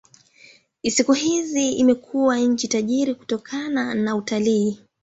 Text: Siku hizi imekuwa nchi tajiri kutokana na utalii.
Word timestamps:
Siku 0.89 1.13
hizi 1.13 1.71
imekuwa 1.71 2.37
nchi 2.37 2.67
tajiri 2.67 3.15
kutokana 3.15 3.93
na 3.95 4.15
utalii. 4.15 4.79